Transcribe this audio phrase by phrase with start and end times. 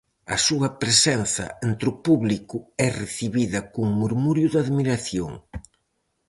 [0.35, 2.57] A súa presenza entre o público,
[2.87, 5.31] é recibida cun murmurio de admiración.